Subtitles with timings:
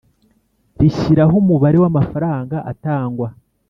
[0.79, 3.27] rishyiraho umubare w amafaranga atangwa